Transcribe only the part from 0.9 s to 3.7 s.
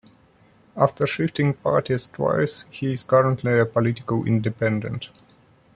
shifting parties twice, he is currently a